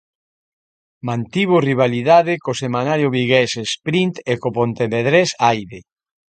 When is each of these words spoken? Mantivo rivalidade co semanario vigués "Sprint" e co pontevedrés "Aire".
Mantivo 1.07 1.55
rivalidade 1.69 2.33
co 2.43 2.59
semanario 2.63 3.07
vigués 3.15 3.51
"Sprint" 3.73 4.15
e 4.31 4.33
co 4.41 4.49
pontevedrés 4.57 5.29
"Aire". 5.51 5.79